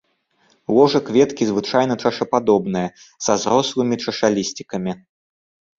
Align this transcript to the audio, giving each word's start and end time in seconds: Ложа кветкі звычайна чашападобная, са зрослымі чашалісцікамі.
Ложа 0.77 1.01
кветкі 1.09 1.43
звычайна 1.51 1.93
чашападобная, 2.05 2.85
са 3.27 3.33
зрослымі 3.45 3.95
чашалісцікамі. 4.07 5.01